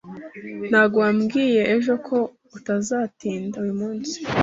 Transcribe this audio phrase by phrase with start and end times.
[0.69, 2.17] Ntabwo wambwiye ejo ko
[2.57, 4.15] utazatinda uyu munsi?